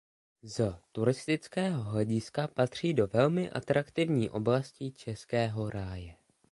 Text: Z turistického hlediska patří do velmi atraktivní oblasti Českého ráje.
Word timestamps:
Z 0.43 0.75
turistického 0.91 1.83
hlediska 1.83 2.47
patří 2.47 2.93
do 2.93 3.07
velmi 3.07 3.49
atraktivní 3.51 4.29
oblasti 4.29 4.91
Českého 4.91 5.69
ráje. 5.69 6.15